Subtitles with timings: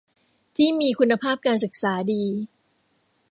[0.55, 2.23] ที่มีคุณภาพการศึกษาดี